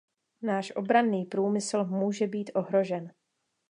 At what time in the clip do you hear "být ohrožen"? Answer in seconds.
2.27-3.11